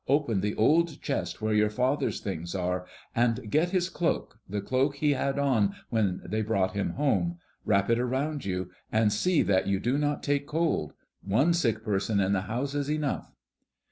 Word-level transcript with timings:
Open 0.07 0.41
the 0.41 0.55
old 0.55 0.99
chest 0.99 1.43
where 1.43 1.53
your 1.53 1.69
father's 1.69 2.21
things 2.21 2.55
are, 2.55 2.87
and 3.15 3.51
get 3.51 3.69
his 3.69 3.87
cloak, 3.87 4.39
the 4.49 4.59
cloak 4.59 4.95
he 4.95 5.13
had 5.13 5.37
on 5.37 5.75
when 5.91 6.21
they 6.25 6.41
brought 6.41 6.71
him 6.71 6.93
home. 6.93 7.37
Wrap 7.65 7.87
it 7.91 7.99
around 7.99 8.43
you, 8.43 8.71
and 8.91 9.13
see 9.13 9.43
that 9.43 9.67
you 9.67 9.79
do 9.79 9.99
not 9.99 10.23
take 10.23 10.47
cold. 10.47 10.93
One 11.23 11.53
sick 11.53 11.83
person 11.83 12.19
in 12.19 12.33
the 12.33 12.41
house 12.49 12.73
is 12.73 12.89
enough." 12.89 13.31